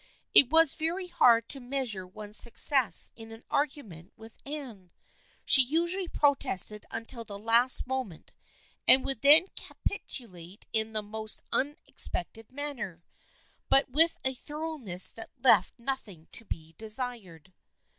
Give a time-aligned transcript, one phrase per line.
[0.33, 4.91] It was very hard to measure one's success in an argument with Anne.
[5.45, 8.31] She usually protested until the last moment
[8.87, 13.03] and would then capitulate in the most un expected manner,
[13.69, 17.53] but with a thoroughness that left nothing to be desired.